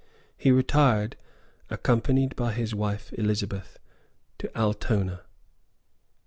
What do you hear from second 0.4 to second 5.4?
retired, accompanied by his Elizabeth, to Altona.